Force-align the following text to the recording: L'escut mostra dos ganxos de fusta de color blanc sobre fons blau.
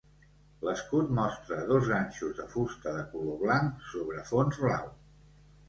L'escut 0.67 1.11
mostra 1.19 1.57
dos 1.73 1.91
ganxos 1.91 2.33
de 2.41 2.47
fusta 2.55 2.95
de 2.97 3.05
color 3.13 3.39
blanc 3.47 3.87
sobre 3.93 4.27
fons 4.33 4.61
blau. 4.67 4.93